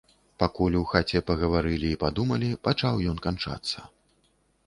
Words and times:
Пакуль 0.43 0.75
у 0.79 0.79
хаце 0.93 1.19
пагаварылі 1.27 1.87
і 1.91 1.99
падумалі, 2.03 2.49
пачаў 2.67 2.95
ён 3.13 3.17
канчацца. 3.29 3.79